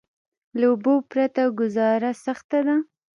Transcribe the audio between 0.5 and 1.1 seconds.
له اوبو